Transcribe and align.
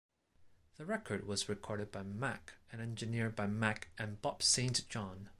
The 0.77 0.85
record 0.87 1.27
was 1.27 1.47
recorded 1.47 1.91
by 1.91 2.01
Mack, 2.01 2.53
and 2.71 2.81
engineered 2.81 3.35
by 3.35 3.45
Mack 3.45 3.89
and 3.99 4.19
Bob 4.19 4.41
Saint 4.41 4.89
John. 4.89 5.29